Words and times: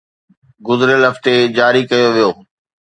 گذريل 0.67 1.03
هفتي 1.11 1.33
جاري 1.57 1.83
ڪيو 1.89 2.07
ويو 2.15 2.31